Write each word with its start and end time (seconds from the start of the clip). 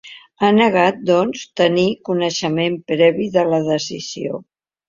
Ha 0.45 0.47
negat, 0.53 1.03
doncs, 1.09 1.43
tenir 1.61 1.85
coneixement 2.11 2.81
previ 2.93 3.31
de 3.39 3.47
la 3.53 3.61
decisió. 3.73 4.43